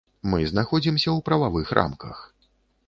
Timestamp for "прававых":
1.29-1.67